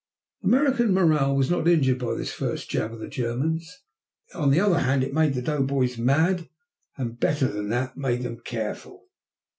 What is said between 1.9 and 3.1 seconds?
by this first jab of the